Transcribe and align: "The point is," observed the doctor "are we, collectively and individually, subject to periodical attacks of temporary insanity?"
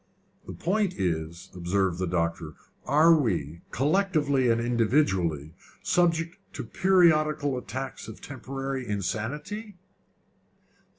"The 0.47 0.53
point 0.53 0.95
is," 0.97 1.51
observed 1.53 1.99
the 1.99 2.07
doctor 2.07 2.55
"are 2.87 3.13
we, 3.15 3.61
collectively 3.69 4.49
and 4.49 4.59
individually, 4.59 5.53
subject 5.83 6.37
to 6.55 6.63
periodical 6.63 7.55
attacks 7.55 8.07
of 8.07 8.19
temporary 8.19 8.87
insanity?" 8.87 9.77